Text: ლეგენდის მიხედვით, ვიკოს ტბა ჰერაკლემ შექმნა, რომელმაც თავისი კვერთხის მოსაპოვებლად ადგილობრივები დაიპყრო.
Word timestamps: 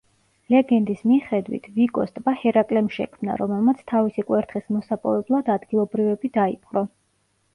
ლეგენდის 0.51 1.01
მიხედვით, 1.09 1.67
ვიკოს 1.75 2.13
ტბა 2.15 2.33
ჰერაკლემ 2.45 2.87
შექმნა, 2.95 3.35
რომელმაც 3.43 3.83
თავისი 3.93 4.25
კვერთხის 4.31 4.65
მოსაპოვებლად 4.77 5.51
ადგილობრივები 5.57 6.33
დაიპყრო. 6.39 6.87